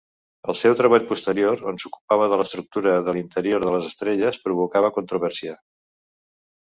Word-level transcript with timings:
El 0.53 0.55
seu 0.61 0.75
treball 0.79 1.03
posterior, 1.09 1.61
on 1.71 1.77
s'ocupava 1.83 2.29
de 2.33 2.39
l'estructura 2.41 2.95
de 3.09 3.15
l'interior 3.17 3.67
de 3.67 3.75
les 3.77 3.91
estrelles, 3.93 4.41
provocava 4.47 4.91
controvèrsia. 5.01 5.55